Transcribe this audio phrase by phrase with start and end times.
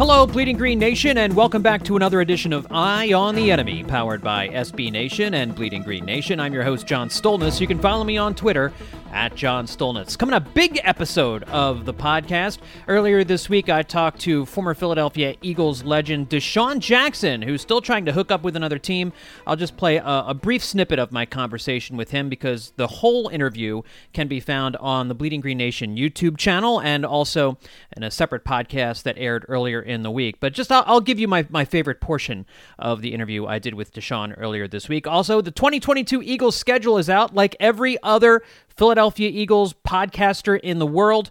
[0.00, 3.84] Hello, Bleeding Green Nation, and welcome back to another edition of Eye on the Enemy,
[3.84, 6.40] powered by SB Nation and Bleeding Green Nation.
[6.40, 7.60] I'm your host, John Stolnis.
[7.60, 8.72] You can follow me on Twitter
[9.12, 10.16] at John Stolnis.
[10.16, 12.58] Coming up, big episode of the podcast.
[12.88, 18.04] Earlier this week, I talked to former Philadelphia Eagles legend DeSean Jackson, who's still trying
[18.06, 19.12] to hook up with another team.
[19.46, 23.28] I'll just play a, a, brief snippet of my conversation with him because the whole
[23.28, 27.58] interview can be found on the Bleeding Green Nation YouTube channel and also
[27.96, 30.40] in a separate podcast that aired earlier in the week.
[30.40, 32.46] But just I'll, I'll give you my, my favorite portion
[32.78, 35.06] of the interview I did with DeSean earlier this week.
[35.06, 38.42] Also, the 2022 Eagles schedule is out like every other
[38.80, 41.30] Philadelphia Eagles podcaster in the world.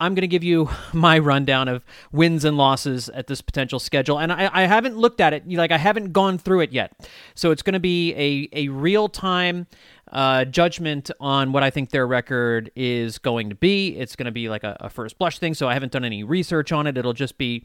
[0.00, 4.18] I'm going to give you my rundown of wins and losses at this potential schedule.
[4.18, 6.90] And I, I haven't looked at it, like, I haven't gone through it yet.
[7.36, 9.68] So it's going to be a, a real time
[10.10, 13.96] uh, judgment on what I think their record is going to be.
[13.96, 16.24] It's going to be like a, a, first blush thing, so I haven't done any
[16.24, 16.96] research on it.
[16.96, 17.64] It'll just be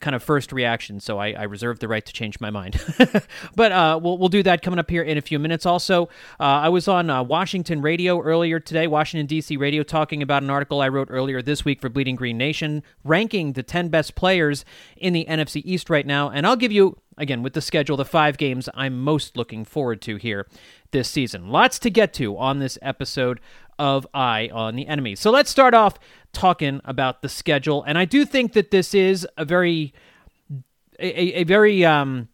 [0.00, 2.80] kind of first reaction, so I, I reserve the right to change my mind.
[3.56, 5.66] but uh, we'll, we'll do that coming up here in a few minutes.
[5.66, 6.04] Also,
[6.38, 9.56] uh, I was on uh, Washington Radio earlier today, Washington, D.C.
[9.56, 13.54] Radio, talking about an article I wrote earlier this week for Bleeding Green Nation, ranking
[13.54, 14.64] the 10 best players
[14.96, 16.30] in the NFC East right now.
[16.30, 20.00] And I'll give you again, with the schedule, the five games I'm most looking forward
[20.02, 20.46] to here
[20.90, 21.48] this season.
[21.50, 23.40] Lots to get to on this episode
[23.78, 25.14] of Eye on the Enemy.
[25.16, 25.98] So let's start off
[26.32, 27.82] talking about the schedule.
[27.84, 29.94] And I do think that this is a very,
[30.98, 32.28] a, a very, um,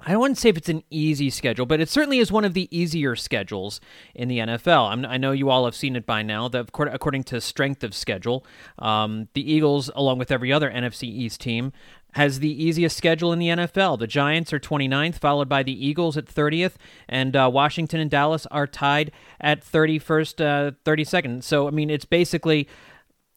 [0.00, 2.68] I to say if it's an easy schedule, but it certainly is one of the
[2.76, 3.80] easier schedules
[4.14, 4.90] in the NFL.
[4.90, 6.48] I'm, i know you all have seen it by now.
[6.48, 8.44] That according to strength of schedule,
[8.78, 11.72] um, the Eagles, along with every other NFC East team,
[12.16, 13.98] has the easiest schedule in the NFL.
[13.98, 16.72] The Giants are 29th, followed by the Eagles at 30th,
[17.08, 21.42] and uh, Washington and Dallas are tied at 31st, uh, 32nd.
[21.42, 22.68] So, I mean, it's basically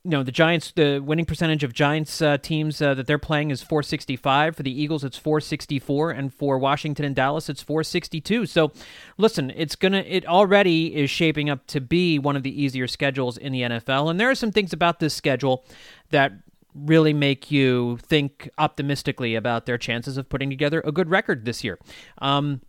[0.05, 3.51] you know the Giants the winning percentage of Giants uh, teams uh, that they're playing
[3.51, 8.71] is 465 for the Eagles it's 464 and for Washington and Dallas it's 462 so
[9.17, 13.37] listen it's to it already is shaping up to be one of the easier schedules
[13.37, 15.65] in the NFL and there are some things about this schedule
[16.11, 16.31] that
[16.73, 21.63] really make you think optimistically about their chances of putting together a good record this
[21.63, 21.79] year.
[22.19, 22.61] Um,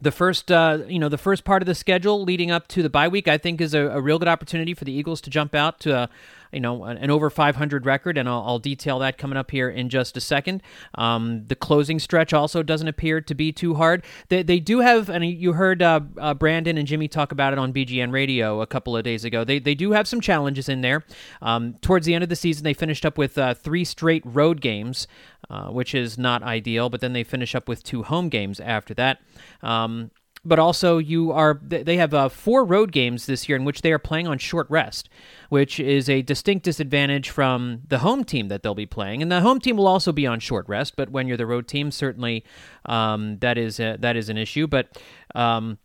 [0.00, 2.90] the first, uh, you know, the first part of the schedule leading up to the
[2.90, 5.54] bye week, I think, is a, a real good opportunity for the Eagles to jump
[5.54, 6.10] out to a,
[6.52, 9.88] you know, an, over 500 record, and I'll, I'll, detail that coming up here in
[9.88, 10.62] just a second.
[10.96, 14.04] Um, the closing stretch also doesn't appear to be too hard.
[14.28, 17.58] They, they do have, and you heard uh, uh, Brandon and Jimmy talk about it
[17.58, 19.44] on BGN Radio a couple of days ago.
[19.44, 21.04] They, they do have some challenges in there.
[21.40, 24.60] Um, towards the end of the season, they finished up with uh, three straight road
[24.60, 25.06] games,
[25.50, 28.94] uh, which is not ideal, but then they finish up with two home games after
[28.94, 29.20] that.
[29.62, 30.10] Um,
[30.44, 33.92] but also you are they have uh, four road games this year in which they
[33.92, 35.08] are playing on short rest
[35.48, 39.22] which is a distinct disadvantage from the home team that they'll be playing.
[39.22, 41.66] And the home team will also be on short rest but when you're the road
[41.66, 42.44] team certainly
[42.86, 44.66] um, that is a, that is an issue.
[44.66, 45.00] But
[45.34, 45.78] um,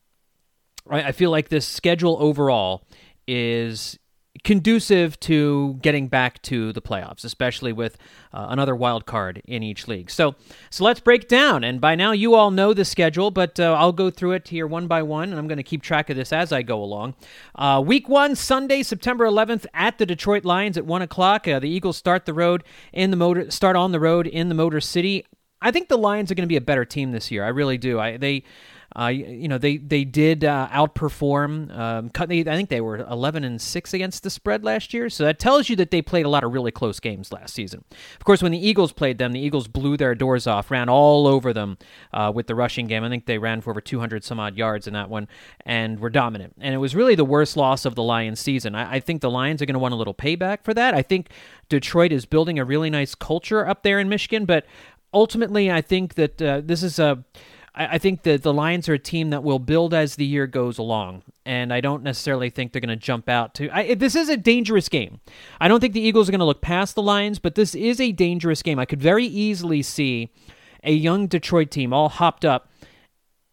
[0.90, 2.86] I, I feel like this schedule overall
[3.28, 3.98] is
[4.44, 7.98] conducive to getting back to the playoffs, especially with
[8.34, 10.10] uh, another wild card in each league.
[10.10, 10.36] So,
[10.70, 11.64] so let's break down.
[11.64, 14.66] And by now, you all know the schedule, but uh, I'll go through it here
[14.66, 17.14] one by one, and I'm going to keep track of this as I go along.
[17.56, 21.48] Uh, week one, Sunday, September 11th, at the Detroit Lions at one o'clock.
[21.48, 24.56] Uh, the Eagles start the road in the motor, start on the road in the
[24.56, 25.26] Motor City.
[25.62, 27.46] I think the Lions are going to be a better team this year.
[27.46, 28.00] I really do.
[28.00, 28.44] I they
[28.96, 31.76] Uh, you know, they they did uh, outperform.
[31.76, 35.10] Um, I think they were 11 and six against the spread last year.
[35.10, 37.84] So that tells you that they played a lot of really close games last season.
[37.92, 41.28] Of course, when the Eagles played them, the Eagles blew their doors off, ran all
[41.28, 41.78] over them
[42.14, 43.04] uh, with the rushing game.
[43.04, 45.28] I think they ran for over 200 some odd yards in that one
[45.66, 46.54] and were dominant.
[46.60, 48.76] And it was really the worst loss of the Lions season.
[48.76, 50.94] I, I think the Lions are going to want a little payback for that.
[50.94, 51.30] I think
[51.70, 54.66] Detroit is building a really nice culture up there in Michigan, but
[55.14, 57.24] ultimately, I think that uh, this is a.
[57.76, 60.78] I think that the Lions are a team that will build as the year goes
[60.78, 63.70] along, and I don't necessarily think they're going to jump out to.
[63.76, 65.22] I, this is a dangerous game.
[65.60, 68.00] I don't think the Eagles are going to look past the Lions, but this is
[68.00, 68.78] a dangerous game.
[68.78, 70.32] I could very easily see
[70.84, 72.70] a young Detroit team all hopped up,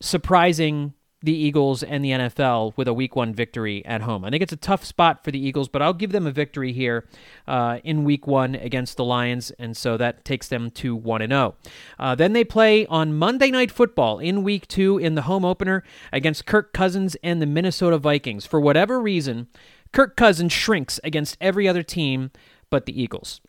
[0.03, 4.25] surprising the Eagles and the NFL with a week one victory at home.
[4.25, 6.73] I think it's a tough spot for the Eagles, but I'll give them a victory
[6.73, 7.07] here
[7.47, 11.33] uh, in week one against the Lions, and so that takes them to 1 and
[11.33, 11.55] 0.
[11.99, 15.83] Uh, then they play on Monday Night Football in week two in the home opener
[16.13, 18.47] against Kirk Cousins and the Minnesota Vikings.
[18.47, 19.49] For whatever reason,
[19.93, 22.31] Kirk Cousins shrinks against every other team
[22.71, 23.41] but the Eagles.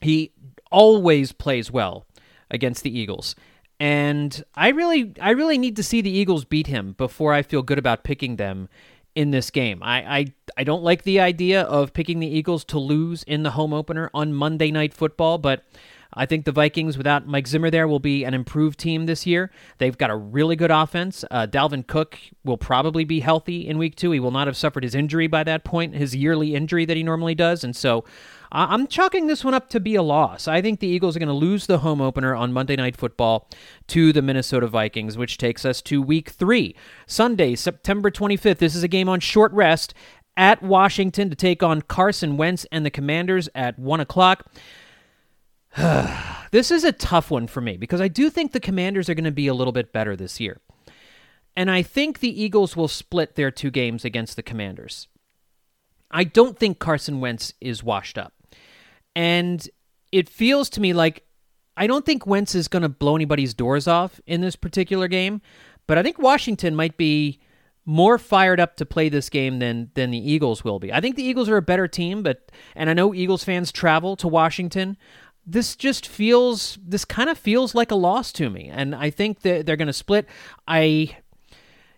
[0.00, 0.32] He
[0.70, 2.06] always plays well
[2.50, 3.34] against the Eagles.
[3.78, 7.62] And I really I really need to see the Eagles beat him before I feel
[7.62, 8.68] good about picking them
[9.14, 9.82] in this game.
[9.82, 10.26] I, I
[10.56, 14.10] I don't like the idea of picking the Eagles to lose in the home opener
[14.14, 15.64] on Monday night football, but
[16.14, 19.50] I think the Vikings, without Mike Zimmer there, will be an improved team this year.
[19.78, 21.24] They've got a really good offense.
[21.30, 24.12] Uh, Dalvin Cook will probably be healthy in week two.
[24.12, 27.02] He will not have suffered his injury by that point, his yearly injury that he
[27.02, 27.64] normally does.
[27.64, 28.04] And so
[28.52, 30.46] I'm chalking this one up to be a loss.
[30.46, 33.48] I think the Eagles are going to lose the home opener on Monday Night Football
[33.88, 36.74] to the Minnesota Vikings, which takes us to week three.
[37.06, 38.58] Sunday, September 25th.
[38.58, 39.94] This is a game on short rest
[40.36, 44.46] at Washington to take on Carson Wentz and the Commanders at 1 o'clock.
[46.50, 49.24] this is a tough one for me because I do think the Commanders are going
[49.24, 50.60] to be a little bit better this year.
[51.56, 55.08] And I think the Eagles will split their two games against the Commanders.
[56.10, 58.34] I don't think Carson Wentz is washed up.
[59.16, 59.68] And
[60.12, 61.24] it feels to me like
[61.76, 65.42] I don't think Wentz is going to blow anybody's doors off in this particular game,
[65.86, 67.40] but I think Washington might be
[67.84, 70.92] more fired up to play this game than than the Eagles will be.
[70.92, 74.16] I think the Eagles are a better team, but and I know Eagles fans travel
[74.16, 74.96] to Washington.
[75.46, 79.40] This just feels this kind of feels like a loss to me, and I think
[79.42, 80.26] that they're going to split.
[80.66, 81.16] I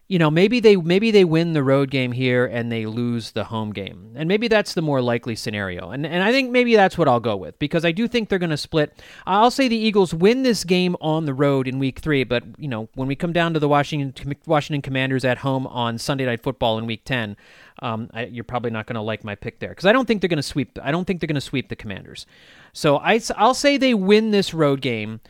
[0.09, 3.45] you know, maybe they maybe they win the road game here and they lose the
[3.45, 4.15] home game.
[4.17, 5.91] And maybe that's the more likely scenario.
[5.91, 8.39] And and I think maybe that's what I'll go with because I do think they're
[8.39, 9.03] going to split.
[9.27, 12.69] I'll say the Eagles win this game on the road in week 3, but you
[12.69, 16.43] know, when we come down to the Washington Washington Commanders at home on Sunday Night
[16.43, 17.37] Football in week 10,
[17.83, 20.23] um, I, you're probably not going to like my pick there because I don't think
[20.23, 20.79] they're going to sweep.
[20.83, 22.25] I don't think they're going to sweep the Commanders.
[22.73, 25.21] So I, I'll say they win this road game,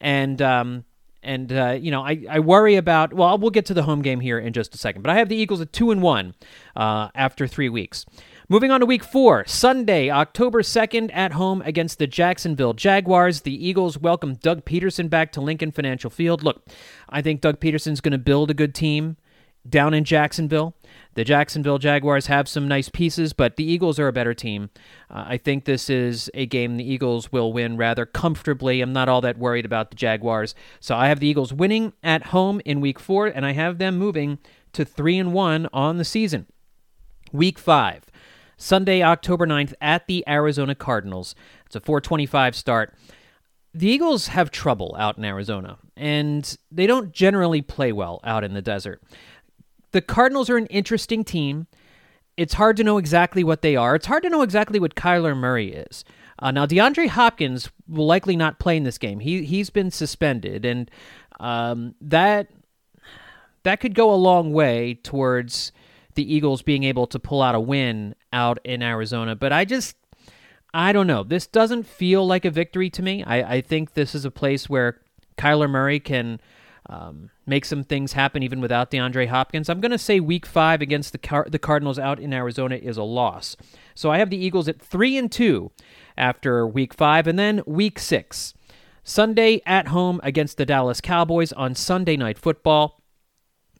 [0.00, 0.84] and um,
[1.22, 3.12] and uh, you know, I, I worry about.
[3.12, 5.02] Well, we'll get to the home game here in just a second.
[5.02, 6.34] But I have the Eagles at two and one
[6.76, 8.06] uh, after three weeks.
[8.50, 13.42] Moving on to week four, Sunday, October 2nd, at home against the Jacksonville Jaguars.
[13.42, 16.42] The Eagles welcome Doug Pederson back to Lincoln Financial Field.
[16.42, 16.66] Look,
[17.10, 19.18] I think Doug Pederson's going to build a good team
[19.68, 20.74] down in Jacksonville.
[21.14, 24.70] The Jacksonville Jaguars have some nice pieces, but the Eagles are a better team.
[25.10, 28.80] Uh, I think this is a game the Eagles will win rather comfortably.
[28.80, 30.54] I'm not all that worried about the Jaguars.
[30.78, 33.98] So I have the Eagles winning at home in week four, and I have them
[33.98, 34.38] moving
[34.74, 36.46] to 3 and 1 on the season.
[37.32, 38.04] Week 5.
[38.56, 41.34] Sunday, October 9th at the Arizona Cardinals.
[41.66, 42.94] It's a 425 start.
[43.74, 48.54] The Eagles have trouble out in Arizona, and they don't generally play well out in
[48.54, 49.02] the desert
[49.92, 51.66] the Cardinals are an interesting team.
[52.36, 53.94] It's hard to know exactly what they are.
[53.94, 56.04] It's hard to know exactly what Kyler Murray is.
[56.38, 59.20] Uh, now, DeAndre Hopkins will likely not play in this game.
[59.20, 60.88] He he's been suspended, and
[61.40, 62.48] um, that
[63.64, 65.72] that could go a long way towards
[66.14, 69.34] the Eagles being able to pull out a win out in Arizona.
[69.34, 69.96] But I just
[70.72, 71.24] I don't know.
[71.24, 73.24] This doesn't feel like a victory to me.
[73.24, 75.00] I, I think this is a place where
[75.36, 76.40] Kyler Murray can
[76.88, 79.68] um, make some things happen even without DeAndre Hopkins.
[79.68, 82.96] I'm going to say Week Five against the Car- the Cardinals out in Arizona is
[82.96, 83.56] a loss.
[83.94, 85.70] So I have the Eagles at three and two
[86.16, 88.54] after Week Five, and then Week Six,
[89.04, 93.02] Sunday at home against the Dallas Cowboys on Sunday Night Football.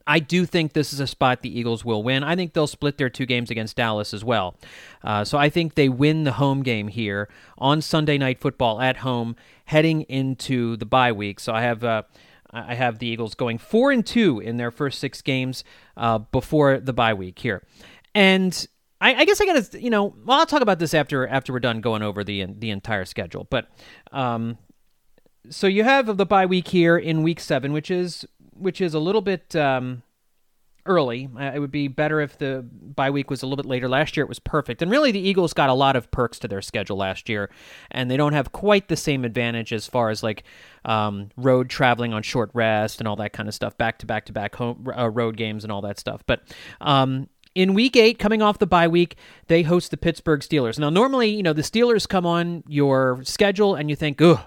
[0.07, 2.25] I do think this is a spot the Eagles will win.
[2.25, 4.57] I think they'll split their two games against Dallas as well.
[5.05, 8.99] Uh, so I think they win the home game here on Sunday Night Football at
[8.99, 9.37] home,
[9.67, 11.41] heading into the bye week.
[11.41, 11.83] So I have.
[11.83, 12.03] Uh,
[12.51, 15.65] I have the Eagles going four and two in their first six games
[15.97, 17.63] uh, before the bye week here,
[18.15, 18.67] and
[19.01, 21.53] I, I guess I got to you know well I'll talk about this after after
[21.53, 23.47] we're done going over the the entire schedule.
[23.51, 23.69] But
[24.13, 24.59] um,
[25.51, 28.99] so you have the bye week here in week seven, which is which is a
[28.99, 30.03] little bit um,
[30.89, 31.29] early.
[31.39, 33.89] Uh, it would be better if the bye week was a little bit later.
[33.89, 34.83] Last year it was perfect.
[34.83, 37.51] And really, the Eagles got a lot of perks to their schedule last year,
[37.91, 40.43] and they don't have quite the same advantage as far as like
[40.85, 44.25] um, road traveling on short rest and all that kind of stuff, back to back
[44.27, 46.23] to back home uh, road games and all that stuff.
[46.27, 46.43] But
[46.81, 49.17] um, in week eight, coming off the bye week,
[49.49, 50.79] they host the Pittsburgh Steelers.
[50.79, 54.41] Now, normally, you know, the Steelers come on your schedule and you think, ugh,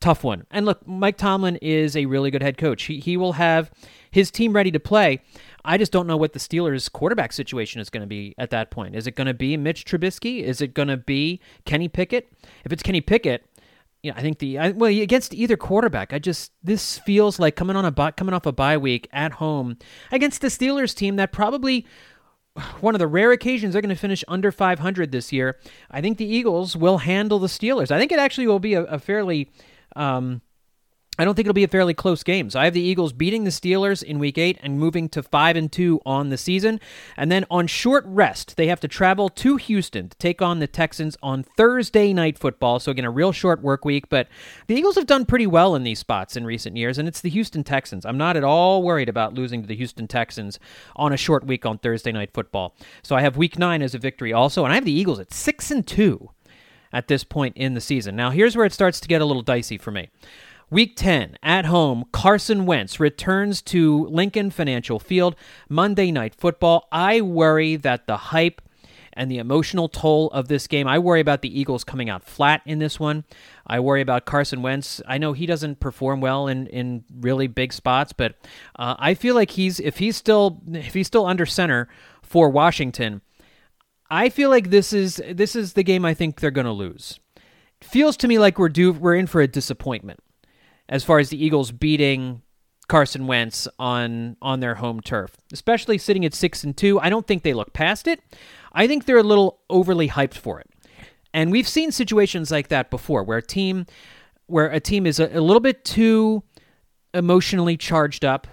[0.00, 0.44] tough one.
[0.50, 2.82] And look, Mike Tomlin is a really good head coach.
[2.82, 3.70] He, he will have
[4.10, 5.20] his team ready to play.
[5.64, 8.70] I just don't know what the Steelers' quarterback situation is going to be at that
[8.70, 8.96] point.
[8.96, 10.42] Is it going to be Mitch Trubisky?
[10.42, 12.32] Is it going to be Kenny Pickett?
[12.64, 13.44] If it's Kenny Pickett,
[14.02, 16.12] you know, I think the I, well against either quarterback.
[16.12, 19.78] I just this feels like coming on a coming off a bye week at home
[20.10, 21.86] against the Steelers team that probably
[22.80, 25.58] one of the rare occasions they're going to finish under 500 this year.
[25.90, 27.90] I think the Eagles will handle the Steelers.
[27.90, 29.50] I think it actually will be a, a fairly
[29.94, 30.42] um,
[31.18, 32.48] I don't think it'll be a fairly close game.
[32.48, 35.56] So I have the Eagles beating the Steelers in week 8 and moving to 5
[35.56, 36.80] and 2 on the season.
[37.18, 40.66] And then on short rest, they have to travel to Houston to take on the
[40.66, 42.80] Texans on Thursday night football.
[42.80, 44.26] So again, a real short work week, but
[44.68, 47.28] the Eagles have done pretty well in these spots in recent years and it's the
[47.28, 48.06] Houston Texans.
[48.06, 50.58] I'm not at all worried about losing to the Houston Texans
[50.96, 52.74] on a short week on Thursday night football.
[53.02, 55.34] So I have week 9 as a victory also and I have the Eagles at
[55.34, 56.30] 6 and 2
[56.90, 58.16] at this point in the season.
[58.16, 60.10] Now, here's where it starts to get a little dicey for me.
[60.72, 65.36] Week 10, at home, Carson Wentz returns to Lincoln Financial Field,
[65.68, 66.88] Monday Night Football.
[66.90, 68.62] I worry that the hype
[69.12, 72.62] and the emotional toll of this game, I worry about the Eagles coming out flat
[72.64, 73.24] in this one.
[73.66, 75.02] I worry about Carson Wentz.
[75.06, 78.36] I know he doesn't perform well in, in really big spots, but
[78.76, 81.86] uh, I feel like he's if he's still if he's still under center
[82.22, 83.20] for Washington,
[84.08, 87.20] I feel like this is this is the game I think they're going to lose.
[87.82, 90.20] Feels to me like we're due we're in for a disappointment
[90.92, 92.42] as far as the Eagles beating
[92.86, 97.00] Carson Wentz on on their home turf, especially sitting at six and two.
[97.00, 98.20] I don't think they look past it.
[98.74, 100.68] I think they're a little overly hyped for it,
[101.32, 103.86] and we've seen situations like that before, where a team
[104.46, 106.42] where a team is a, a little bit too
[107.14, 108.46] emotionally charged up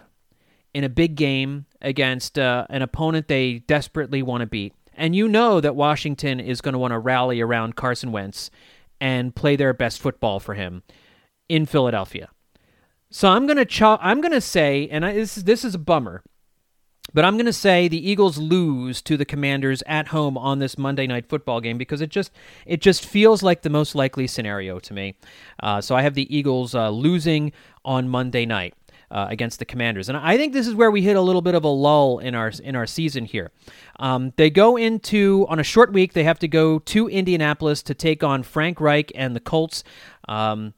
[0.73, 5.27] in a big game against uh, an opponent they desperately want to beat, and you
[5.27, 8.49] know that Washington is going to want to rally around Carson Wentz
[9.01, 10.83] and play their best football for him
[11.49, 12.29] in Philadelphia.
[13.11, 16.21] So I'm gonna ch- I'm gonna say, and I, this this is a bummer,
[17.11, 21.07] but I'm gonna say the Eagles lose to the Commanders at home on this Monday
[21.07, 22.31] night football game because it just
[22.67, 25.15] it just feels like the most likely scenario to me.
[25.61, 27.51] Uh, so I have the Eagles uh, losing
[27.83, 28.73] on Monday night.
[29.11, 31.55] Uh, against the Commanders, and I think this is where we hit a little bit
[31.55, 33.49] of a lull in our in our season here.
[33.97, 36.13] Um, they go into on a short week.
[36.13, 39.83] They have to go to Indianapolis to take on Frank Reich and the Colts.
[40.27, 40.75] Um,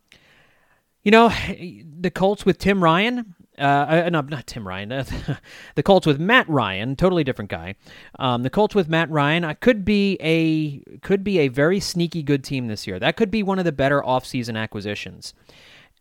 [1.03, 1.29] you know,
[2.00, 3.36] the Colts with Tim Ryan.
[3.58, 4.89] Uh, uh no, not Tim Ryan.
[5.75, 7.75] the Colts with Matt Ryan, totally different guy.
[8.17, 12.24] Um, the Colts with Matt Ryan uh, could be a could be a very sneaky
[12.24, 13.00] good team this year.
[13.00, 15.34] That could be one of the better offseason acquisitions.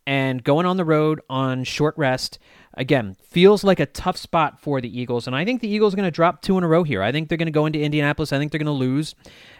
[0.07, 2.39] And going on the road on short rest,
[2.73, 5.27] again, feels like a tough spot for the Eagles.
[5.27, 7.01] And I think the Eagles are going to drop two in a row here.
[7.01, 8.31] I think they're going to go into Indianapolis.
[8.31, 9.15] I think they're going to lose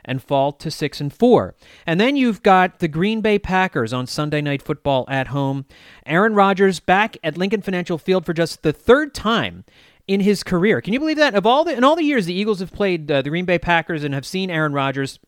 [0.06, 1.56] and fall to six and four.
[1.86, 5.66] And then you've got the Green Bay Packers on Sunday Night Football at home.
[6.06, 9.66] Aaron Rodgers back at Lincoln Financial Field for just the third time
[10.08, 10.82] in his career.
[10.82, 11.36] Can you believe that?
[11.36, 13.60] Of all the in all the years the Eagles have played uh, the Green Bay
[13.60, 15.20] Packers and have seen Aaron Rodgers.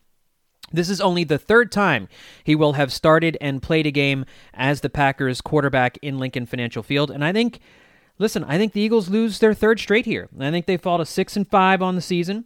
[0.74, 2.10] This is only the third time
[2.44, 6.84] he will have started and played a game as the Packers quarterback in Lincoln Financial
[6.84, 7.12] Field.
[7.12, 7.60] And I think,
[8.18, 10.27] listen, I think the Eagles lose their third straight here.
[10.39, 12.46] I think they fall to six and five on the season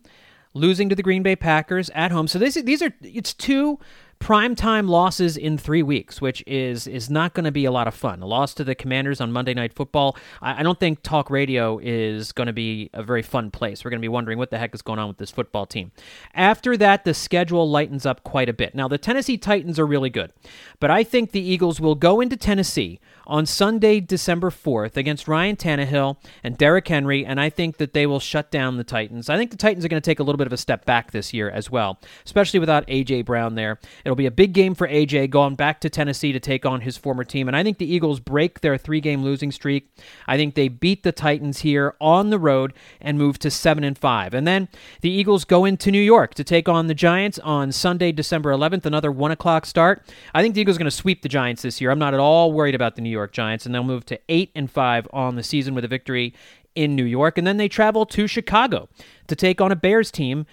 [0.53, 2.27] losing to the Green Bay Packers at home.
[2.27, 3.79] So this, these are it's two
[4.19, 7.93] primetime losses in three weeks, which is is not going to be a lot of
[7.93, 8.21] fun.
[8.21, 10.17] A loss to the Commanders on Monday Night Football.
[10.41, 13.83] I, I don't think talk radio is going to be a very fun place.
[13.83, 15.91] We're going to be wondering what the heck is going on with this football team.
[16.33, 18.75] After that, the schedule lightens up quite a bit.
[18.75, 20.33] Now the Tennessee Titans are really good,
[20.79, 25.57] but I think the Eagles will go into Tennessee on Sunday, December 4th, against Ryan
[25.57, 29.29] Tannehill and Derrick Henry, and I think that they will shut down the Titans.
[29.29, 31.11] I think the Titans are going to take a little bit of a step back
[31.11, 33.23] this year as well, especially without A.J.
[33.23, 33.79] Brown there.
[34.07, 35.27] It'll be a big game for A.J.
[35.27, 38.21] going back to Tennessee to take on his former team, and I think the Eagles
[38.21, 39.93] break their three game losing streak.
[40.27, 43.97] I think they beat the Titans here on the road and move to 7 and
[43.97, 44.33] 5.
[44.33, 44.69] And then
[45.01, 48.85] the Eagles go into New York to take on the Giants on Sunday, December 11th,
[48.85, 50.09] another 1 o'clock start.
[50.33, 51.91] I think the Eagles are going to sweep the Giants this year.
[51.91, 54.51] I'm not at all worried about the New York Giants, and they'll move to eight
[54.55, 56.33] and five on the season with a victory
[56.75, 58.87] in New York, and then they travel to Chicago
[59.27, 60.45] to take on a Bears team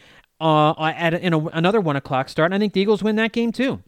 [0.44, 2.46] uh, at in a, another one o'clock start.
[2.48, 3.82] And I think the Eagles win that game too.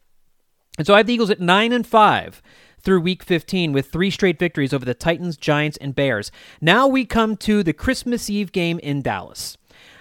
[0.78, 2.42] And so I have the Eagles at nine and five
[2.80, 6.30] through week 15 with three straight victories over the Titans, Giants, and Bears.
[6.60, 9.56] Now we come to the Christmas Eve game in Dallas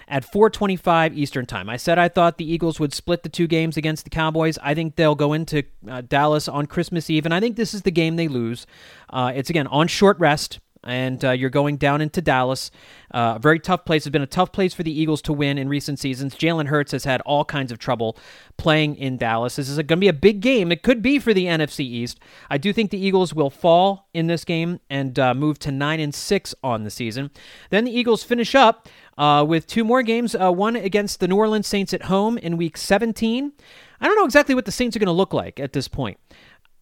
[0.07, 1.69] at 4:25 Eastern Time.
[1.69, 4.57] I said I thought the Eagles would split the two games against the Cowboys.
[4.61, 7.81] I think they'll go into uh, Dallas on Christmas Eve, and I think this is
[7.81, 8.67] the game they lose.
[9.09, 12.71] Uh, it's again on short rest and uh, you're going down into Dallas.
[13.13, 14.05] Uh, a very tough place.
[14.05, 16.35] It's been a tough place for the Eagles to win in recent seasons.
[16.35, 18.17] Jalen Hurts has had all kinds of trouble
[18.57, 19.55] playing in Dallas.
[19.55, 20.71] This is going to be a big game.
[20.71, 22.19] It could be for the NFC East.
[22.49, 25.99] I do think the Eagles will fall in this game and uh, move to nine
[25.99, 27.31] and six on the season.
[27.69, 28.87] Then the Eagles finish up
[29.17, 30.35] uh, with two more games.
[30.35, 33.53] Uh, one against the New Orleans Saints at home in Week 17.
[34.01, 36.19] I don't know exactly what the Saints are going to look like at this point.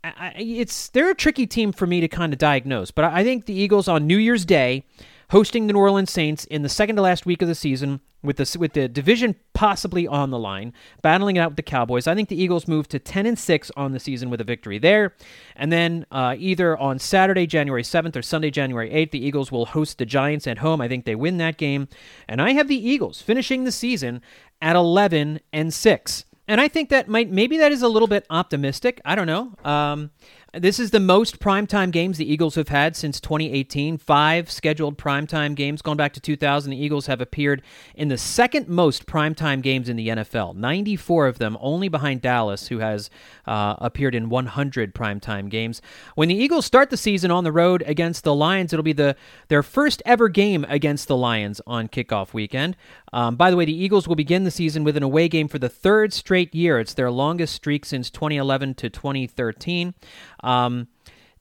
[0.04, 3.46] I, it's they're a tricky team for me to kind of diagnose, but I think
[3.46, 4.84] the Eagles on New Year's Day
[5.30, 8.38] hosting the New Orleans Saints in the second to last week of the season with
[8.38, 12.08] the with the division possibly on the line, battling it out with the Cowboys.
[12.08, 14.78] I think the Eagles move to 10 and 6 on the season with a victory
[14.78, 15.14] there.
[15.56, 19.68] And then uh, either on Saturday, January 7th or Sunday, January 8th, the Eagles will
[19.68, 20.82] host the Giants at home.
[20.82, 21.88] I think they win that game.
[22.28, 24.22] And I have the Eagles finishing the season
[24.62, 26.26] at 11 and 6.
[26.48, 29.00] And I think that might maybe that is a little bit optimistic.
[29.06, 29.54] I don't know.
[29.64, 30.12] Um,
[30.54, 33.98] this is the most primetime games the Eagles have had since 2018.
[33.98, 35.82] Five scheduled primetime games.
[35.82, 37.64] Going back to 2000, the Eagles have appeared
[37.96, 40.56] in the second most primetime games in the NFL.
[40.56, 43.10] 94 of them, only behind Dallas, who has
[43.48, 45.82] uh, appeared in 100 primetime games.
[46.14, 49.16] When the Eagles start the season on the road against the Lions, it'll be the
[49.48, 52.78] their first ever game against the Lions on kickoff weekend.
[53.12, 55.58] Um, by the way, the Eagles will begin the season with an away game for
[55.58, 56.80] the third straight year.
[56.80, 59.96] It's their longest streak since 2011 to 2013.
[60.44, 60.88] Um,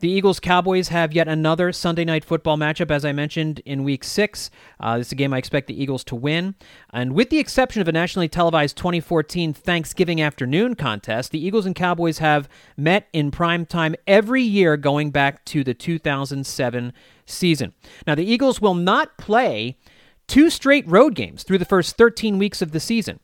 [0.02, 4.02] the Eagles Cowboys have yet another Sunday night football matchup, as I mentioned in week
[4.02, 4.50] six.
[4.80, 6.56] Uh, this is a game I expect the Eagles to win.
[6.92, 11.76] And with the exception of a nationally televised 2014 Thanksgiving afternoon contest, the Eagles and
[11.76, 16.92] Cowboys have met in prime time every year going back to the 2007
[17.24, 17.72] season.
[18.04, 19.78] Now, the Eagles will not play
[20.26, 23.20] two straight road games through the first 13 weeks of the season.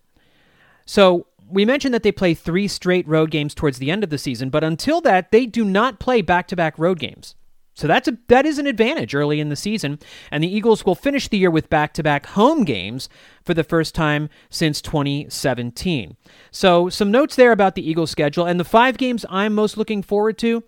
[0.86, 4.18] So we mentioned that they play three straight road games towards the end of the
[4.18, 7.34] season, but until that, they do not play back-to-back road games.
[7.74, 10.00] So that's a that is an advantage early in the season,
[10.32, 13.08] and the Eagles will finish the year with back-to-back home games
[13.44, 16.16] for the first time since 2017.
[16.50, 20.02] So some notes there about the Eagles schedule and the five games I'm most looking
[20.02, 20.64] forward to.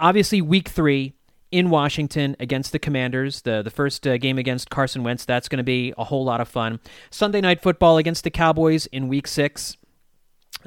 [0.00, 1.14] Obviously, Week Three
[1.52, 3.42] in Washington against the Commanders.
[3.42, 5.24] The the first uh, game against Carson Wentz.
[5.24, 6.80] That's going to be a whole lot of fun.
[7.10, 9.76] Sunday night football against the Cowboys in Week Six.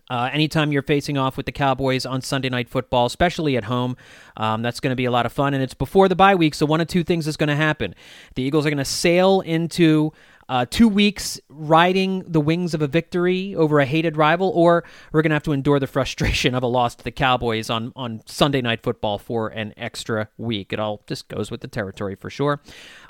[0.09, 3.95] Uh, anytime you're facing off with the Cowboys on Sunday Night Football, especially at home,
[4.37, 5.53] um, that's going to be a lot of fun.
[5.53, 7.95] And it's before the bye week, so one of two things is going to happen.
[8.35, 10.13] The Eagles are going to sail into
[10.51, 14.83] uh, two weeks riding the wings of a victory over a hated rival, or
[15.13, 17.93] we're going to have to endure the frustration of a loss to the Cowboys on,
[17.95, 20.73] on Sunday Night Football for an extra week.
[20.73, 22.59] It all just goes with the territory for sure.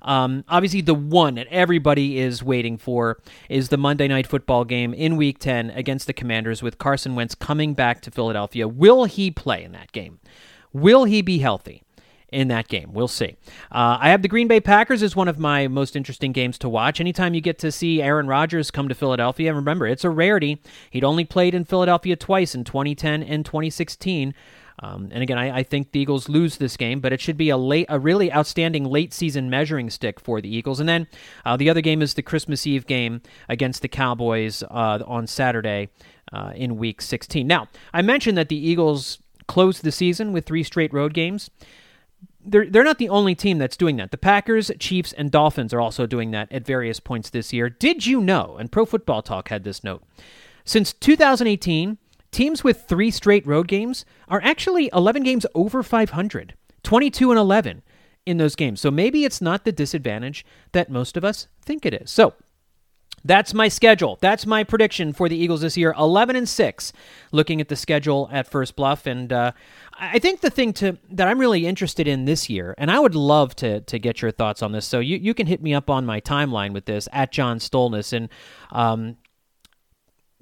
[0.04, 4.94] Um, obviously, the one that everybody is waiting for is the Monday Night Football game
[4.94, 8.68] in Week 10 against the Commanders with Carson Wentz coming back to Philadelphia.
[8.68, 10.20] Will he play in that game?
[10.74, 11.82] Will he be healthy?
[12.32, 12.94] In that game.
[12.94, 13.36] We'll see.
[13.72, 16.70] Uh, I have the Green Bay Packers as one of my most interesting games to
[16.70, 17.00] watch.
[17.00, 20.62] Anytime you get to see Aaron Rodgers come to Philadelphia, remember, it's a rarity.
[20.90, 24.34] He'd only played in Philadelphia twice in 2010 and 2016.
[24.84, 27.50] Um, and again, I, I, think the Eagles lose this game, but it should be
[27.50, 30.80] a late, a really outstanding late season measuring stick for the Eagles.
[30.80, 31.08] And then
[31.46, 35.90] uh, the other game is the Christmas Eve game against the Cowboys uh, on Saturday
[36.34, 37.46] uh, in Week 16.
[37.46, 41.52] Now, I mentioned that the Eagles closed the season with three straight road games
[42.46, 44.12] they're they're not the only team that's doing that.
[44.12, 47.70] The Packers, Chiefs, and Dolphins are also doing that at various points this year.
[47.70, 48.58] Did you know?
[48.60, 50.04] And Pro Football Talk had this note.
[50.66, 51.98] Since 2018,
[52.32, 56.54] teams with 3 straight road games are actually 11 games over 500.
[56.84, 57.84] 22 and 11
[58.26, 58.82] in those games.
[58.82, 62.10] So maybe it's not the disadvantage that most of us think it is.
[62.10, 62.34] So,
[63.24, 64.18] that's my schedule.
[64.22, 65.94] That's my prediction for the Eagles this year.
[65.98, 66.94] 11 and 6
[67.32, 69.52] looking at the schedule at First Bluff and uh,
[70.04, 73.14] I think the thing to that I'm really interested in this year, and I would
[73.14, 74.88] love to to get your thoughts on this.
[74.88, 78.12] So you, you can hit me up on my timeline with this at John Stolnis
[78.12, 78.28] and
[78.72, 79.18] um,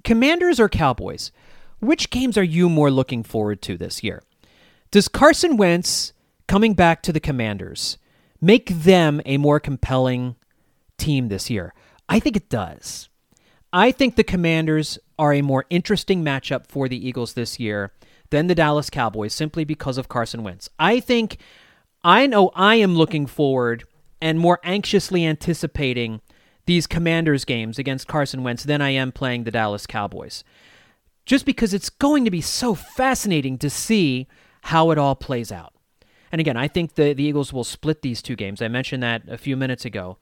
[0.05, 1.33] Commanders or Cowboys.
[1.81, 4.23] Which games are you more looking forward to this year?
[4.91, 6.13] Does Carson Wentz
[6.47, 7.97] coming back to the Commanders
[8.39, 10.37] make them a more compelling
[10.97, 11.73] team this year?
[12.09, 13.07] I think it does.
[13.71, 17.93] I think the Commanders are a more interesting matchup for the Eagles this year
[18.31, 20.69] than the Dallas Cowboys simply because of Carson Wentz.
[20.79, 21.37] I think
[22.03, 23.83] I know I am looking forward
[24.21, 26.21] and more anxiously anticipating
[26.65, 30.43] these Commanders games against Carson Wentz than I am playing the Dallas Cowboys.
[31.25, 34.27] Just because it's going to be so fascinating to see
[34.63, 35.73] how it all plays out.
[36.31, 38.61] And again, I think the, the Eagles will split these two games.
[38.61, 40.17] I mentioned that a few minutes ago.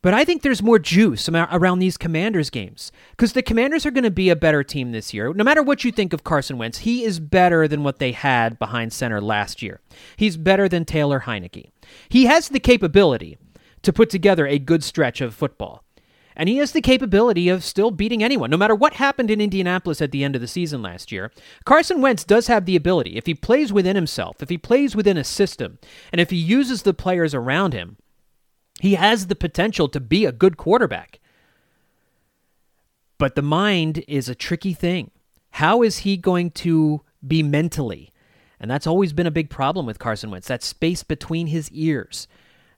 [0.00, 4.04] But I think there's more juice around these Commanders games because the Commanders are going
[4.04, 5.32] to be a better team this year.
[5.34, 8.58] No matter what you think of Carson Wentz, he is better than what they had
[8.58, 9.80] behind center last year.
[10.16, 11.70] He's better than Taylor Heinicke.
[12.08, 13.38] He has the capability
[13.82, 15.84] to put together a good stretch of football.
[16.36, 20.00] And he has the capability of still beating anyone, no matter what happened in Indianapolis
[20.00, 21.32] at the end of the season last year.
[21.64, 25.16] Carson Wentz does have the ability, if he plays within himself, if he plays within
[25.16, 25.80] a system,
[26.12, 27.96] and if he uses the players around him,
[28.80, 31.20] he has the potential to be a good quarterback.
[33.18, 35.10] But the mind is a tricky thing.
[35.52, 38.12] How is he going to be mentally?
[38.60, 42.28] And that's always been a big problem with Carson Wentz, that space between his ears,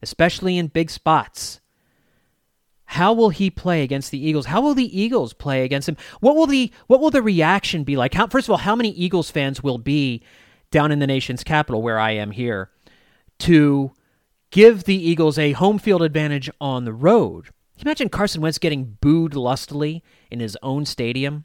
[0.03, 1.61] especially in big spots.
[2.85, 4.47] How will he play against the Eagles?
[4.47, 5.97] How will the Eagles play against him?
[6.21, 8.15] What will the what will the reaction be like?
[8.15, 10.23] How, first of all, how many Eagles fans will be
[10.71, 12.71] down in the nation's capital where I am here
[13.41, 13.93] to
[14.51, 17.47] give the Eagles a home field advantage on the road.
[17.47, 21.45] Can you imagine Carson Wentz getting booed lustily in his own stadium?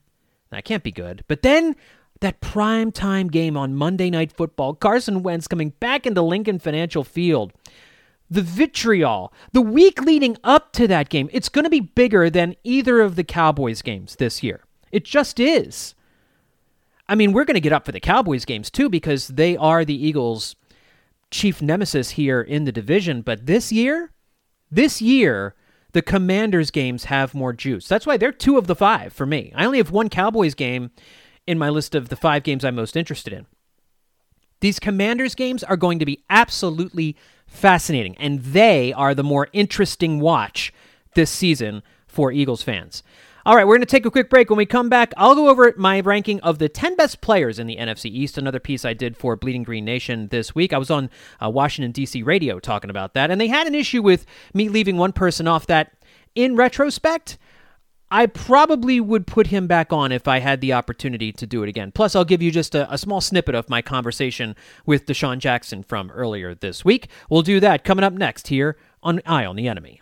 [0.50, 1.24] That can't be good.
[1.28, 1.76] But then
[2.22, 7.04] that prime time game on Monday Night Football, Carson Wentz coming back into Lincoln Financial
[7.04, 7.54] Field.
[8.30, 12.56] The vitriol, the week leading up to that game, it's going to be bigger than
[12.64, 14.62] either of the Cowboys games this year.
[14.92, 15.94] It just is.
[17.08, 19.86] I mean, we're going to get up for the Cowboys games too because they are
[19.86, 20.56] the Eagles'
[21.36, 23.22] chief nemesis here in the division.
[23.22, 24.12] But this year,
[24.72, 25.54] this year,
[25.92, 27.88] the Commanders games have more juice.
[27.88, 29.52] That's why they're two of the five for me.
[29.56, 30.92] I only have one Cowboys game
[31.46, 33.46] in my list of the five games I'm most interested in.
[34.62, 40.20] These Commanders games are going to be absolutely fascinating, and they are the more interesting
[40.20, 40.74] watch
[41.16, 43.04] this season for Eagles fans.
[43.48, 44.50] All right, we're going to take a quick break.
[44.50, 47.68] When we come back, I'll go over my ranking of the 10 best players in
[47.68, 50.74] the NFC East, another piece I did for Bleeding Green Nation this week.
[50.74, 52.24] I was on uh, Washington, D.C.
[52.24, 55.68] radio talking about that, and they had an issue with me leaving one person off
[55.68, 55.94] that,
[56.34, 57.38] in retrospect,
[58.10, 61.70] I probably would put him back on if I had the opportunity to do it
[61.70, 61.92] again.
[61.92, 64.56] Plus, I'll give you just a, a, small snippet of my conversation
[64.88, 67.10] with DeSean Jackson from earlier this week.
[67.30, 70.02] We'll do that coming up next here on Eye on the Enemy.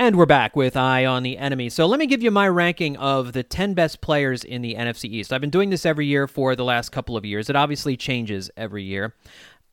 [0.00, 1.68] And we're back with Eye on the Enemy.
[1.68, 5.04] So let me give you my ranking of the 10 best players in the NFC
[5.04, 5.30] East.
[5.30, 7.50] I've been doing this every year for the last couple of years.
[7.50, 9.14] It obviously changes every year.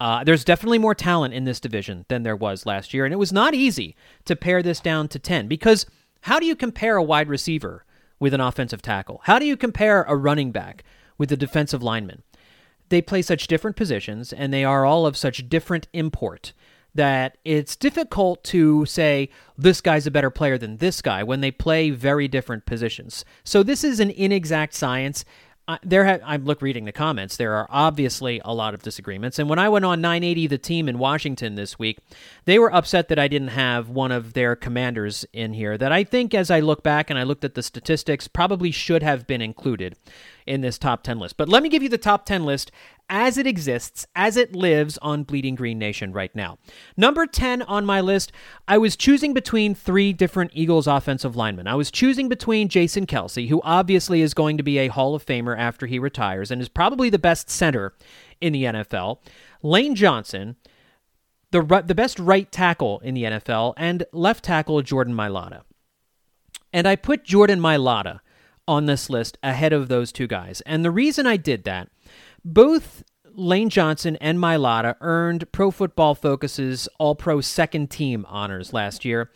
[0.01, 3.17] Uh, there's definitely more talent in this division than there was last year, and it
[3.17, 5.85] was not easy to pare this down to 10 because
[6.23, 7.85] how do you compare a wide receiver
[8.19, 9.21] with an offensive tackle?
[9.23, 10.83] How do you compare a running back
[11.17, 12.23] with a defensive lineman?
[12.89, 16.51] They play such different positions, and they are all of such different import
[16.97, 21.51] that it's difficult to say this guy's a better player than this guy when they
[21.51, 23.23] play very different positions.
[23.43, 25.23] So this is an inexact science.
[25.83, 27.35] There, ha- I'm look reading the comments.
[27.37, 29.37] There are obviously a lot of disagreements.
[29.37, 31.99] And when I went on 980 the team in Washington this week,
[32.45, 35.77] they were upset that I didn't have one of their commanders in here.
[35.77, 39.03] That I think, as I look back and I looked at the statistics, probably should
[39.03, 39.97] have been included
[40.47, 41.37] in this top 10 list.
[41.37, 42.71] But let me give you the top 10 list
[43.09, 46.57] as it exists, as it lives on Bleeding Green Nation right now.
[46.95, 48.31] Number 10 on my list,
[48.67, 51.67] I was choosing between three different Eagles offensive linemen.
[51.67, 55.25] I was choosing between Jason Kelce, who obviously is going to be a Hall of
[55.25, 57.93] Famer after he retires and is probably the best center
[58.41, 59.19] in the NFL,
[59.63, 60.55] Lane Johnson,
[61.51, 65.61] the, the best right tackle in the NFL, and left tackle Jordan Mailata.
[66.73, 68.19] And I put Jordan Mailata
[68.67, 70.61] on this list ahead of those two guys.
[70.61, 71.89] And the reason I did that
[72.43, 73.03] both
[73.33, 79.31] Lane Johnson and Mailata earned Pro Football Focus's All Pro Second Team honors last year.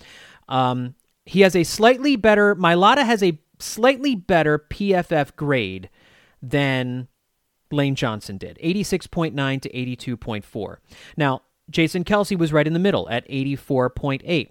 [0.49, 5.89] Um, he has a slightly better, Mailata has a slightly better PFF grade
[6.41, 7.07] than
[7.71, 10.77] Lane Johnson did 86.9 to 82.4.
[11.15, 14.49] Now, Jason Kelce was right in the middle at 84.8.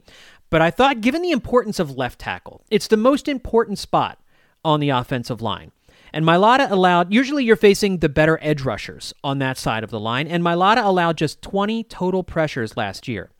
[0.48, 4.18] But I thought, given the importance of left tackle, it's the most important spot
[4.64, 5.72] on the offensive line.
[6.12, 10.00] And Mailata allowed, usually you're facing the better edge rushers on that side of the
[10.00, 13.30] line, and Mailata allowed just 20 total pressures last year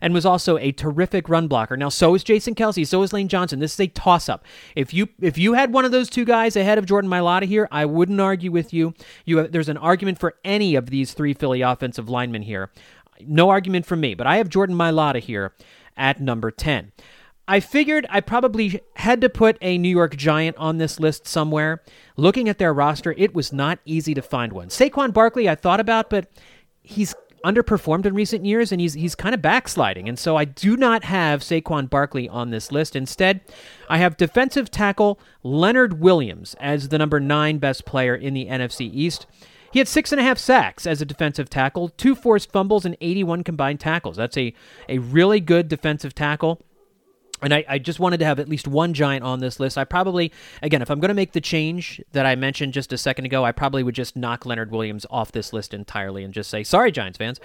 [0.00, 1.76] and was also a terrific run blocker.
[1.76, 3.58] Now, so is Jason Kelce, so is Lane Johnson.
[3.58, 4.44] This is a toss up.
[4.74, 7.68] If you if you had one of those two guys ahead of Jordan Mailata here,
[7.70, 8.94] I wouldn't argue with you.
[9.24, 12.70] You have, there's an argument for any of these three Philly offensive linemen here.
[13.20, 15.52] No argument from me, but I have Jordan Mailata here
[15.96, 16.92] at number 10.
[17.50, 21.82] I figured I probably had to put a New York Giant on this list somewhere.
[22.16, 24.68] Looking at their roster, it was not easy to find one.
[24.68, 26.30] Saquon Barkley, I thought about, but
[26.82, 30.08] he's underperformed in recent years and he's he's kind of backsliding.
[30.08, 32.94] And so I do not have Saquon Barkley on this list.
[32.94, 33.40] Instead,
[33.88, 38.90] I have defensive tackle Leonard Williams as the number 9 best player in the NFC
[38.92, 39.26] East.
[39.72, 42.96] He had six and a half sacks as a defensive tackle, two forced fumbles, and
[43.00, 44.16] 81 combined tackles.
[44.16, 44.54] That's a,
[44.88, 46.62] a really good defensive tackle.
[47.42, 49.78] And I, I, just wanted to have at least one giant on this list.
[49.78, 52.98] I probably, again, if I'm going to make the change that I mentioned just a
[52.98, 56.50] second ago, I probably would just knock Leonard Williams off this list entirely and just
[56.50, 57.40] say, sorry, Giants fans.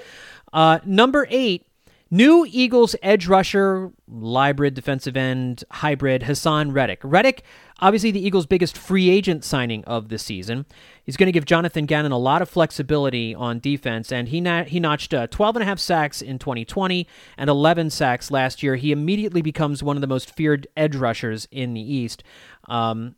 [0.51, 1.67] Uh, number eight,
[2.13, 6.99] new Eagles edge rusher, hybrid defensive end, hybrid, Haason Reddick.
[7.03, 7.43] Reddick,
[7.79, 10.67] obviously the Eagles' biggest free agent signing of the season.
[11.03, 14.63] He's going to give Jonathan Gannon a lot of flexibility on defense, and he na-
[14.63, 18.75] he notched uh, 12 and a half sacks in 2020 and 11 sacks last year.
[18.75, 22.23] He immediately becomes one of the most feared edge rushers in the East.
[22.67, 23.15] Um,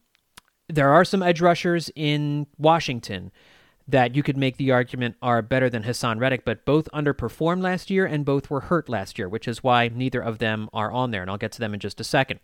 [0.70, 3.34] there are some edge rushers in Washington
[3.88, 7.92] that you could make the argument are better than Haason Reddick, but both underperformed last
[7.92, 11.12] year and both were hurt last year, which is why neither of them are on
[11.12, 12.40] there, and I'll get to them in just a second.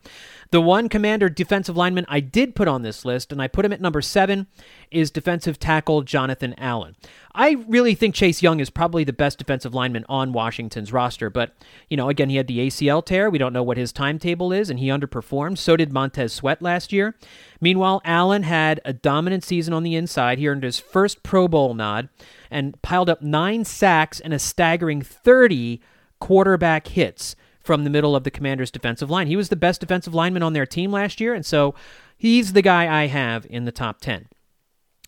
[0.52, 3.74] The one commander defensive lineman I did put on this list, and I put him
[3.74, 4.48] at number seven,
[4.92, 6.96] is defensive tackle Jonathan Allen.
[7.34, 11.54] I really think Chase Young is probably the best defensive lineman on Washington's roster, but,
[11.90, 13.30] you know, again, he had the ACL tear.
[13.30, 15.58] We don't know what his timetable is, and he underperformed.
[15.58, 17.16] So did Montez Sweat last year.
[17.62, 20.40] Meanwhile, Allen had a dominant season on the inside.
[20.40, 22.10] He earned his first Pro Bowl nod
[22.50, 25.80] and piled up nine sacks and a staggering 30
[26.20, 29.28] quarterback hits from the middle of the Commanders' defensive line.
[29.28, 31.76] He was the best defensive lineman on their team last year, and so
[32.18, 34.28] he's the guy I have in the top 10.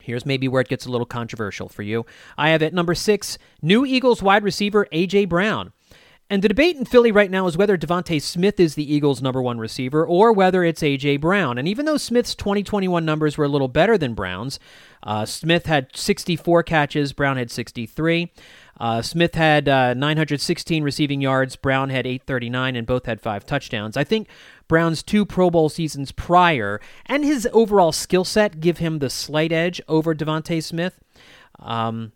[0.03, 2.05] Here's maybe where it gets a little controversial for you.
[2.37, 5.25] I have at number six, new Eagles wide receiver A.J.
[5.25, 5.71] Brown.
[6.34, 9.39] And the debate in Philly right now is whether DeVonta Smith is the Eagles' number
[9.39, 11.17] one receiver or whether it's A.J.
[11.17, 11.60] Brown.
[11.60, 14.60] And even though Smith's 2021 numbers were a little better than Brown's,
[15.04, 18.32] uh, Smith had 64 catches, Brown had 63.
[18.80, 23.96] Uh, Smith had uh, 916 receiving yards, Brown had 839, and both had five touchdowns.
[23.96, 24.28] I think
[24.67, 29.52] Brown's two Pro Bowl seasons prior and his overall skill set give him the slight
[29.52, 31.00] edge over DeVonta Smith.
[31.60, 32.13] Um,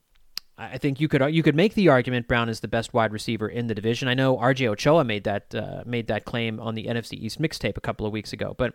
[0.60, 3.48] I think you could you could make the argument Brown is the best wide receiver
[3.48, 4.08] in the division.
[4.08, 7.78] I know RJ Ochoa made that uh, made that claim on the NFC East mixtape
[7.78, 8.74] a couple of weeks ago, but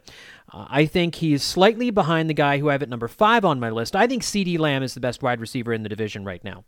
[0.53, 3.59] uh, I think he's slightly behind the guy who I have at number five on
[3.59, 3.97] my list.
[3.97, 6.64] I think CeeDee Lamb is the best wide receiver in the division right now.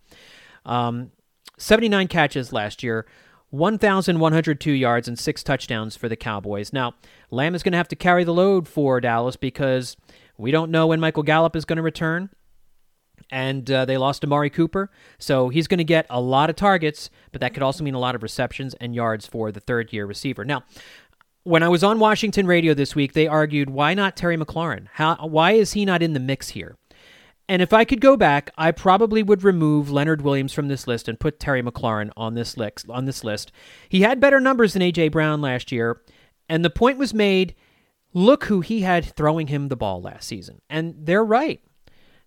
[0.67, 1.13] Um,
[1.59, 3.07] 79 catches last year,
[3.51, 6.73] 1,102 yards and six touchdowns for the Cowboys.
[6.73, 6.95] Now,
[7.31, 9.97] Lamb is going to have to carry the load for Dallas because
[10.37, 12.31] we don't know when Michael Gallup is going to return.
[13.31, 14.91] And uh, they lost Amari Cooper.
[15.19, 17.99] So he's going to get a lot of targets, but that could also mean a
[17.99, 20.45] lot of receptions and yards for the third year receiver.
[20.45, 20.65] Now,
[21.45, 24.87] when I was on Washington radio this week, they argued, why not Terry McLaurin?
[24.95, 26.77] How, why is he not in the mix here?
[27.49, 31.09] And if I could go back, I probably would remove Leonard Williams from this list
[31.09, 32.87] and put Terry McLaurin on this list.
[32.89, 33.53] On this list,
[33.89, 36.01] he had better numbers than AJ Brown last year,
[36.49, 37.55] and the point was made.
[38.15, 41.61] Look who he had throwing him the ball last season, and they're right.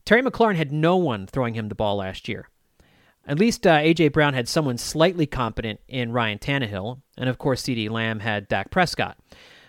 [0.08, 2.48] Terry McLaurin had no one throwing him the ball last year.
[3.28, 7.62] At least uh, AJ Brown had someone slightly competent in Ryan Tannehill, and of course
[7.62, 9.18] CeeDee Lamb had Dak Prescott.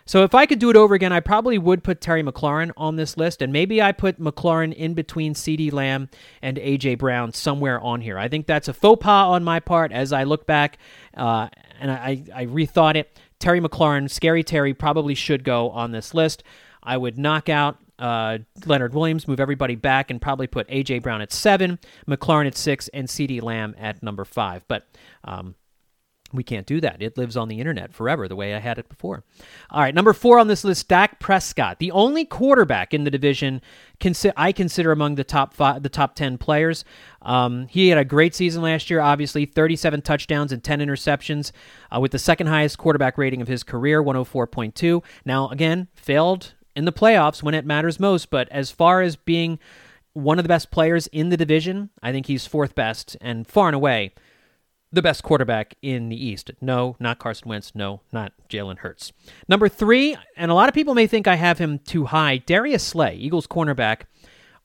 [0.06, 2.94] So if I could do it over again, I probably would put Terry McLaurin on
[2.94, 6.08] this list, and maybe I put McLaurin in between CeeDee Lamb
[6.40, 8.16] and AJ Brown somewhere on here.
[8.16, 10.78] I think that's a faux pas on my part as I look back
[11.14, 11.48] uh,
[11.80, 13.18] and I, I rethought it.
[13.40, 16.44] Terry McLaurin, Scary Terry, probably should go on this list.
[16.80, 21.20] I would knock out uh, Leonard Williams, move everybody back, and probably put AJ Brown
[21.20, 24.64] at seven, McLaurin at six, and CeeDee Lamb at number five.
[24.68, 24.86] But
[25.24, 25.54] um,
[26.32, 27.00] We can't do that.
[27.00, 29.24] It lives on the internet forever, the way I had it before.
[29.70, 33.62] All right, number four on this list, Dak Prescott, the only quarterback in the division
[33.98, 36.84] consi- I consider among the top five, the top ten players.
[37.22, 39.00] Um, he had a great season last year.
[39.00, 41.50] Obviously, 37 touchdowns and 10 interceptions,
[41.90, 45.02] uh, with the second highest quarterback rating of his career, 104.2.
[45.24, 49.58] Now, again, failed in the playoffs when it matters most, but as far as being
[50.12, 53.66] one of the best players in the division, I think he's fourth best and far
[53.66, 54.12] and away
[54.92, 56.50] the best quarterback in the East.
[56.60, 57.74] No, not Carson Wentz.
[57.74, 59.12] No, not Jalen Hurts.
[59.48, 62.84] Number three, and a lot of people may think I have him too high, Darius
[62.84, 64.02] Slay, Eagles cornerback.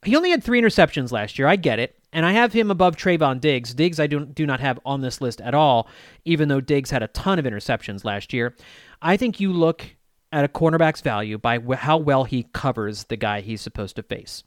[0.05, 1.47] He only had three interceptions last year.
[1.47, 1.97] I get it.
[2.13, 3.73] And I have him above Trevon Diggs.
[3.73, 5.87] Diggs I do, do not have on this list at all,
[6.25, 8.55] even though Diggs had a ton of interceptions last year.
[9.01, 9.95] I think you look
[10.33, 14.43] at a cornerback's value by how well he covers the guy he's supposed to face.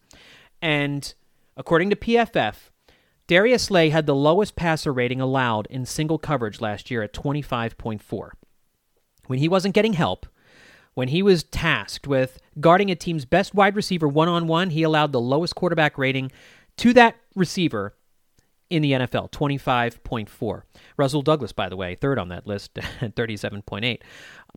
[0.61, 1.15] And
[1.57, 2.71] according to PFF,
[3.29, 8.31] Darius Slay had the lowest passer rating allowed in single coverage last year at 25.4.
[9.27, 10.27] When he wasn't getting help,
[10.95, 14.83] when he was tasked with guarding a team's best wide receiver one on one, he
[14.83, 16.33] allowed the lowest quarterback rating
[16.79, 17.95] to that receiver
[18.71, 20.63] in the NFL, 25.4.
[20.97, 24.01] Rasul Douglas, by the way, third on that list at 37.8.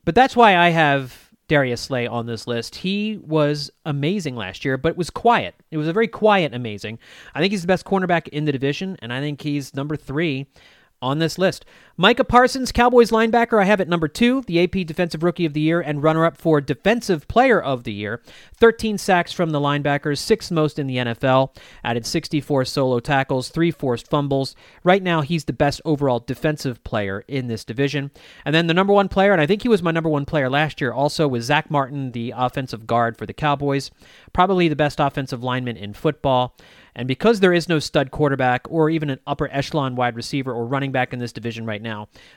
[0.06, 2.76] But that's why I have Darius Slay on this list.
[2.76, 5.56] He was amazing last year, but was quiet.
[5.72, 7.00] It was a very quiet amazing.
[7.34, 10.48] I think he's the best cornerback in the division, and I think he's number three
[11.02, 11.66] on this list.
[12.02, 15.60] Micah Parsons, Cowboys linebacker, I have at number two, the AP Defensive Rookie of the
[15.60, 18.22] Year and runner up for Defensive Player of the Year.
[18.56, 21.54] 13 sacks from the linebackers, sixth most in the NFL.
[21.84, 24.56] Added 64 solo tackles, three forced fumbles.
[24.82, 28.12] Right now, he's the best overall defensive player in this division.
[28.46, 30.50] And then the number one player, and I think he was my number one player
[30.50, 33.92] last year, also was Zack Martin, the offensive guard for the Cowboys.
[34.32, 36.56] Probably the best offensive lineman in football.
[37.00, 40.66] And because there is no stud quarterback or even an upper echelon wide receiver or
[40.66, 41.89] running back in this division right now,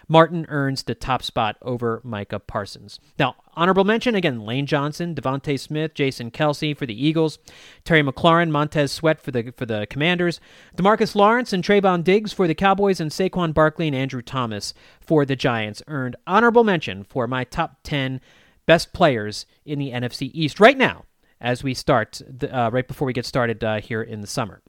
[0.09, 2.99] Martin earns the top spot over Micah Parsons.
[3.19, 7.39] Now, honorable mention again Lane Johnson, DeVonta Smith, Jason Kelce for the Eagles,
[7.85, 10.41] Terry McLaurin, Montez Sweat for the for the Commanders,
[10.77, 15.25] Demarcus Lawrence and Trevon Diggs for the Cowboys, and Saquon Barkley and Andrew Thomas for
[15.25, 18.21] the Giants earned honorable mention for my top 10
[18.67, 21.05] best players in the NFC East right now
[21.41, 24.62] as we start, uh, right before we get started uh, here in the summer.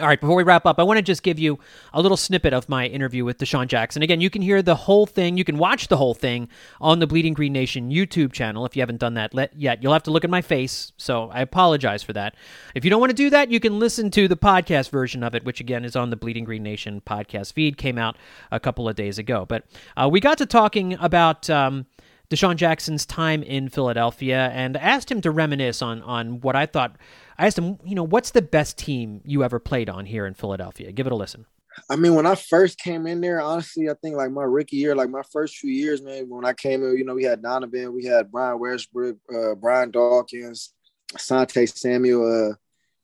[0.00, 1.60] All right, before we wrap up, I want to just give you
[1.92, 4.02] a little snippet of my interview with DeSean Jackson.
[4.02, 6.48] Again, you can hear the whole thing, you can watch the whole thing
[6.80, 9.84] on the Bleeding Green Nation YouTube channel if you haven't done that yet.
[9.84, 12.34] You'll have to look at my face, so I apologize for that.
[12.74, 15.36] If you don't want to do that, you can listen to the podcast version of
[15.36, 18.16] it, which again is on the Bleeding Green Nation podcast feed, came out
[18.50, 19.46] a couple of days ago.
[19.48, 19.64] But
[19.96, 21.48] uh, we got to talking about.
[21.48, 21.86] Um,
[22.30, 26.96] DeSean Jackson's time in Philadelphia and asked him to reminisce on on what I thought.
[27.38, 30.34] I asked him, you know, what's the best team you ever played on here in
[30.34, 30.92] Philadelphia?
[30.92, 31.46] Give it a listen.
[31.90, 34.94] I mean, when I first came in there, honestly, I think like my rookie year,
[34.94, 37.92] like my first few years, man, when I came in, you know, we had Donovan,
[37.92, 40.72] we had Brian Westbrook, uh, Brian Dawkins,
[41.12, 42.50] Asante Samuel.
[42.50, 42.54] Uh,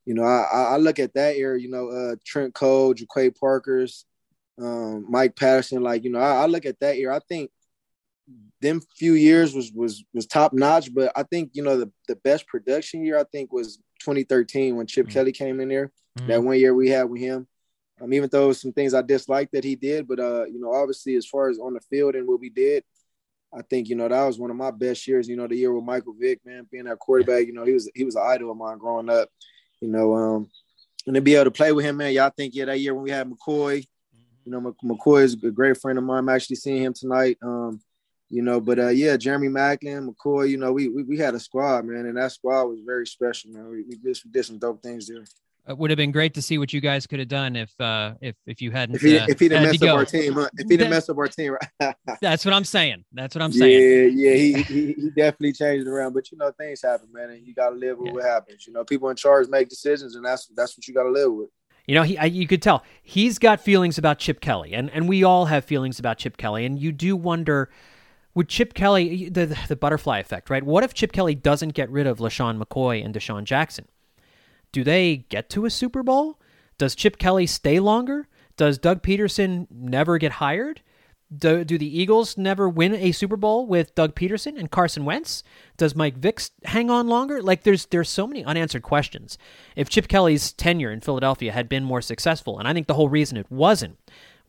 [0.07, 4.07] you know, I, I look at that era, you know, uh, Trent Cole, Juqua Parkers,
[4.61, 5.83] um, Mike Patterson.
[5.83, 7.11] Like, you know, I, I look at that year.
[7.11, 7.51] I think
[8.61, 10.93] them few years was was was top notch.
[10.95, 14.87] But I think you know the the best production year I think was 2013 when
[14.87, 15.13] Chip mm-hmm.
[15.13, 15.93] Kelly came in there.
[16.19, 16.29] Mm-hmm.
[16.29, 17.47] That one year we had with him.
[18.01, 21.17] Um, even though some things I disliked that he did, but uh, you know, obviously
[21.17, 22.83] as far as on the field and what we did,
[23.53, 25.29] I think you know that was one of my best years.
[25.29, 27.47] You know, the year with Michael Vick, man, being that quarterback.
[27.47, 29.29] You know, he was he was an idol of mine growing up.
[29.81, 30.51] You know, um,
[31.07, 33.05] and to be able to play with him, man, y'all think yeah that year when
[33.05, 33.85] we had McCoy.
[34.45, 36.21] You know, McCoy is a great friend of mine.
[36.21, 37.37] I'm actually seeing him tonight.
[37.43, 37.81] Um,
[38.31, 38.61] you know.
[38.61, 42.07] But uh, yeah, Jeremy Maclin, McCoy, you know, we, we, we had a squad, man,
[42.07, 43.69] and that squad was very special, man.
[43.69, 45.25] We, we did, we did some dope things there.
[45.69, 48.15] It would have been great to see what you guys could have done if uh,
[48.21, 49.95] if if you hadn't if he, uh, if he didn't mess up go.
[49.95, 50.33] our team.
[50.33, 50.49] Huh?
[50.57, 51.95] If he didn't mess up our team, right?
[52.21, 53.05] that's what I'm saying.
[53.13, 54.19] That's what I'm saying.
[54.19, 56.15] Yeah, yeah, he, he, he definitely changed it around.
[56.15, 58.13] But you know, things happen, man, and you got to live with yeah.
[58.15, 58.67] what happens.
[58.67, 61.33] You know, people in charge make decisions, and that's that's what you got to live
[61.33, 61.51] with.
[61.87, 65.09] You know, he I, you could tell he's got feelings about Chip Kelly, and and
[65.09, 67.71] we all have feelings about Chip Kelly, and you do wonder
[68.35, 70.63] would Chip Kelly the the butterfly effect, right?
[70.63, 73.87] What if Chip Kelly doesn't get rid of LeSean McCoy and DeSean Jackson?
[74.73, 76.39] Do they get to a Super Bowl?
[76.79, 78.29] Does Chip Kelly stay longer?
[78.57, 80.83] Does Doug Pederson never get hired?
[81.37, 85.45] Do, do the Eagles never win a Super Bowl with Doug Pederson and Carson Wentz?
[85.77, 87.41] Does Mike Vick hang on longer?
[87.41, 89.39] Like there's there's so many unanswered questions.
[89.77, 93.09] If Chip Kelly's tenure in Philadelphia had been more successful, and I think the whole
[93.09, 94.00] reason it wasn't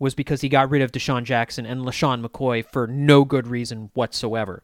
[0.02, 3.92] was because he got rid of DeSean Jackson and LeSean McCoy for no good reason
[3.94, 4.63] whatsoever.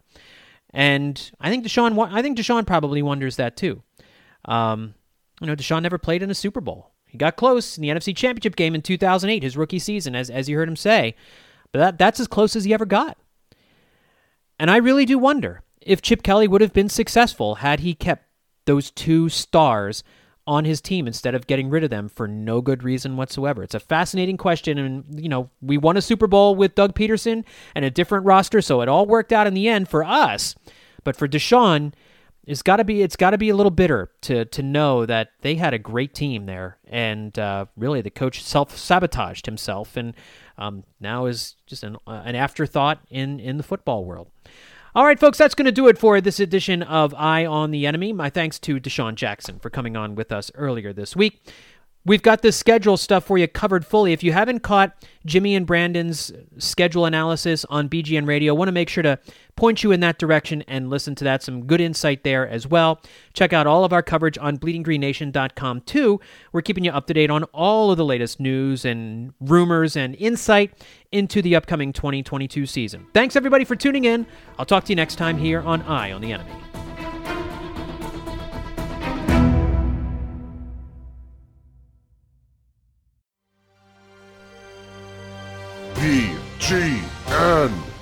[0.73, 3.83] And I think DeSean, I think DeSean probably wonders that too.
[4.45, 4.95] Um,
[5.39, 6.89] you know, DeSean never played in a Super Bowl.
[7.05, 10.49] He got close in the NFC Championship game in 2008, his rookie season, as as
[10.49, 11.15] you heard him say.
[11.71, 13.17] But that, that's as close as he ever got.
[14.59, 18.25] And I really do wonder if Chip Kelly would have been successful had he kept
[18.65, 20.03] those two stars
[20.47, 23.61] on his team instead of getting rid of them for no good reason whatsoever.
[23.61, 27.43] It's a fascinating question and you know, we won a Super Bowl with Doug Pederson
[27.75, 30.55] and a different roster, so it all worked out in the end for us.
[31.03, 31.93] But for DeSean,
[32.47, 35.31] it's got to be it's got to be a little bitter to to know that
[35.41, 40.15] they had a great team there, and uh, really the coach self sabotaged himself, and
[40.57, 44.29] um, now is just an uh, an afterthought in in the football world.
[44.97, 47.85] All right, folks, that's going to do it for this edition of Eye on the
[47.85, 48.13] Enemy.
[48.13, 51.39] My thanks to DeSean Jackson for coming on with us earlier this week.
[52.07, 54.13] We've got the schedule stuff for you covered fully.
[54.13, 54.95] If you haven't caught
[55.25, 59.19] Jimmy and Brandon's schedule analysis on BGN Radio, I want to make sure to
[59.57, 61.43] point you in that direction and listen to that.
[61.43, 63.01] Some good insight there as well.
[63.33, 66.21] Check out all of our coverage on bleedinggreennation.com too.
[66.53, 70.15] We're keeping you up to date on all of the latest news and rumors and
[70.15, 70.81] insight
[71.11, 73.05] into the upcoming 2022 season.
[73.13, 74.25] Thanks everybody for tuning in.
[74.57, 76.66] I'll talk to you next time here on Eye on the Enemy.
[86.67, 87.96] BGN.